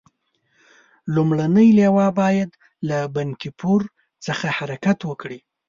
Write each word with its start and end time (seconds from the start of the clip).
لومړنۍ 1.13 1.69
لواء 1.79 2.11
باید 2.21 2.49
له 2.89 2.97
بنکي 3.15 3.51
پور 3.59 3.81
څخه 4.25 4.47
حرکت 4.57 4.99
وکړي. 5.09 5.39